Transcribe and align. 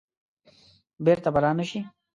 بیرته 1.05 1.29
به 1.33 1.39
را 1.43 1.51
نه 1.57 1.65
شي. 1.69 1.79